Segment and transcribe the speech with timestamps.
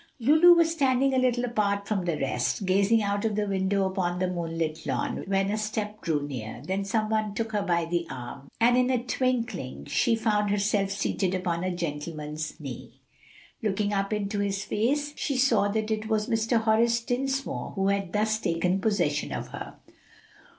[0.19, 4.17] Lulu was standing a little apart from the rest, gazing out of the window upon
[4.17, 8.07] the moonlit lawn, when a step drew near; then some one took her by the
[8.09, 12.99] arm, and in a twinkling she found herself seated upon a gentleman's knee.
[13.61, 16.59] Looking up into his face, she saw that it was Mr.
[16.61, 19.75] Horace Dinsmore who had thus taken possession of her.